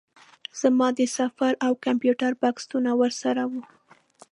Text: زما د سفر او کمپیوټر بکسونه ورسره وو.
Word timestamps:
زما 0.61 0.87
د 0.99 1.01
سفر 1.17 1.51
او 1.65 1.73
کمپیوټر 1.85 2.31
بکسونه 2.41 2.91
ورسره 3.01 3.43
وو. 3.51 3.61